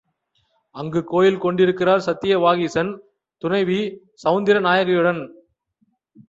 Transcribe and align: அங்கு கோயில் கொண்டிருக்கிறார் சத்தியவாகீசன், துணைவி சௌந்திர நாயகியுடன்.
அங்கு 0.75 1.03
கோயில் 1.03 1.37
கொண்டிருக்கிறார் 1.37 2.05
சத்தியவாகீசன், 2.05 2.91
துணைவி 3.41 3.79
சௌந்திர 4.23 4.59
நாயகியுடன். 4.59 5.21